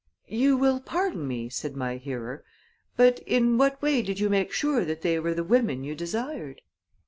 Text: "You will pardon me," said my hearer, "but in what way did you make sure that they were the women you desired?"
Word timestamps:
"You 0.31 0.57
will 0.57 0.79
pardon 0.79 1.27
me," 1.27 1.47
said 1.47 1.75
my 1.75 1.97
hearer, 1.97 2.43
"but 2.97 3.19
in 3.19 3.59
what 3.59 3.79
way 3.83 4.01
did 4.01 4.19
you 4.19 4.31
make 4.31 4.51
sure 4.51 4.83
that 4.83 5.03
they 5.03 5.19
were 5.19 5.35
the 5.35 5.43
women 5.43 5.83
you 5.83 5.93
desired?" 5.93 6.59